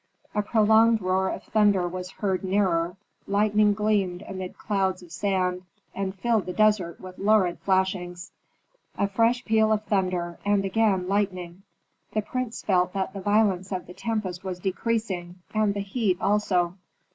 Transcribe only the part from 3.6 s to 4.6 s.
gleamed amid